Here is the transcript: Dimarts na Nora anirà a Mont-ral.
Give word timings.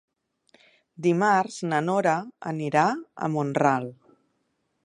Dimarts 1.07 1.59
na 1.73 1.83
Nora 1.89 2.15
anirà 2.53 2.89
a 3.27 3.33
Mont-ral. 3.37 3.91